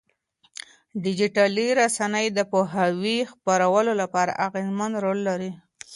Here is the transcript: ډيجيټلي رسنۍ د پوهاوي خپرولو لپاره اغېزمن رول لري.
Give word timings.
ډيجيټلي 1.03 1.67
رسنۍ 1.79 2.27
د 2.33 2.39
پوهاوي 2.51 3.17
خپرولو 3.31 3.91
لپاره 4.01 4.31
اغېزمن 4.45 4.91
رول 5.03 5.19
لري. 5.27 5.51